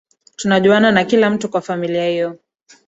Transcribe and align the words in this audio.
Tunajuana 0.35 0.91
na 0.91 1.03
kila 1.05 1.29
mtu 1.29 1.49
kwa 1.49 1.61
familia 1.61 2.09
hiyo 2.09 2.39